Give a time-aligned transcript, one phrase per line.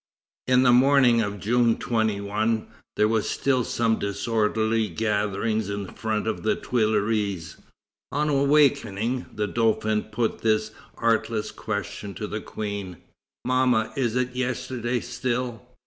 [0.47, 2.65] In the morning of June 21
[2.95, 7.57] there were still some disorderly gatherings in front of the Tuileries.
[8.11, 12.97] On awaking, the Dauphin put this artless question to the Queen:
[13.45, 15.67] "Mamma, is it yesterday still?"